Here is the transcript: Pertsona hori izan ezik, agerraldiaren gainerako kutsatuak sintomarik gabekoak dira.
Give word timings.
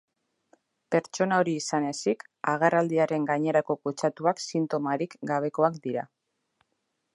Pertsona 0.93 1.37
hori 1.41 1.53
izan 1.57 1.85
ezik, 1.89 2.25
agerraldiaren 2.55 3.29
gainerako 3.33 3.77
kutsatuak 3.83 4.43
sintomarik 4.47 5.17
gabekoak 5.33 5.81
dira. 5.87 6.11